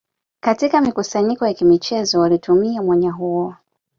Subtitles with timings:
[0.39, 3.55] Katika mikusanyiko ya kimichezo walitumia mwanya huo